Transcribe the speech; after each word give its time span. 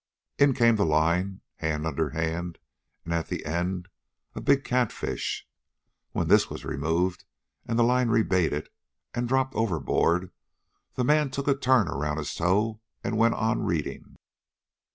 In 0.39 0.55
came 0.55 0.77
the 0.77 0.83
line, 0.83 1.41
hand 1.57 1.85
under 1.85 2.09
hand, 2.09 2.57
and 3.05 3.13
at 3.13 3.27
the 3.27 3.45
end 3.45 3.87
a 4.33 4.41
big 4.41 4.63
catfish. 4.63 5.47
When 6.11 6.27
this 6.27 6.49
was 6.49 6.65
removed, 6.65 7.23
and 7.67 7.77
the 7.77 7.83
line 7.83 8.09
rebaited 8.09 8.67
and 9.13 9.27
dropped 9.27 9.53
overboard, 9.53 10.31
the 10.95 11.03
man 11.03 11.29
took 11.29 11.47
a 11.47 11.53
turn 11.55 11.87
around 11.87 12.17
his 12.17 12.33
toe 12.33 12.81
and 13.03 13.19
went 13.19 13.35
on 13.35 13.61
reading. 13.63 14.15